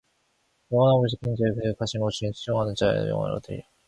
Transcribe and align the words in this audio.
무화과나무를 0.71 1.09
지키는 1.09 1.35
자는 1.37 1.55
그 1.61 1.75
과실을 1.77 1.99
먹고 1.99 2.09
자기 2.09 2.19
주인을 2.19 2.33
시종하는 2.33 2.73
자는 2.73 3.07
영화를 3.09 3.35
얻느니라 3.35 3.67